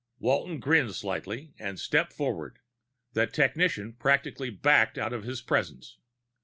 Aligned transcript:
Walton 0.17 0.59
grinned 0.59 1.03
lightly 1.03 1.53
and 1.59 1.79
stepped 1.79 2.11
forward. 2.11 2.57
The 3.13 3.27
technician 3.27 3.93
practically 3.93 4.49
backed 4.49 4.97
out 4.97 5.13
of 5.13 5.25
his 5.25 5.41
presence. 5.43 5.99